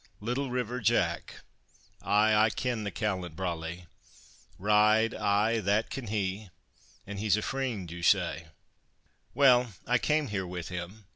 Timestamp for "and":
7.05-7.19